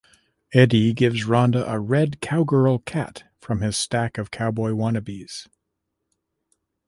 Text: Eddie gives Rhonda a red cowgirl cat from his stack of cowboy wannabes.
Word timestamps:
Eddie 0.51 0.93
gives 0.95 1.25
Rhonda 1.25 1.63
a 1.69 1.79
red 1.79 2.21
cowgirl 2.21 2.79
cat 2.87 3.25
from 3.37 3.61
his 3.61 3.77
stack 3.77 4.17
of 4.17 4.31
cowboy 4.31 4.71
wannabes. 4.71 5.47